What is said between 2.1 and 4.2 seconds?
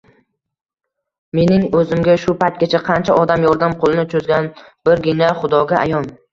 shu paytgacha qancha odam yordam qoʻlini